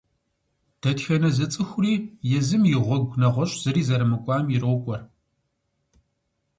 [0.81, 1.95] Дэтхэнэ зы зы цӏыхури
[2.37, 4.97] езым и гъуэгу, нэгъуэщӀ зыри зэрымыкӀуам, ирокӀуэ.